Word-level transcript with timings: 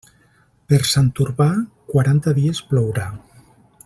Per 0.71 0.79
Sant 0.91 1.11
Urbà, 1.25 1.49
quaranta 1.93 2.33
dies 2.41 2.63
plourà. 2.73 3.07